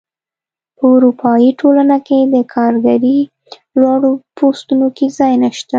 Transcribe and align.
په 0.77 0.83
اروپايي 0.95 1.49
ټولنه 1.61 1.97
کې 2.07 2.19
د 2.33 2.35
کارګرۍ 2.53 3.19
لوړو 3.81 4.11
پوستونو 4.37 4.87
کې 4.97 5.05
ځای 5.17 5.33
نشته. 5.43 5.69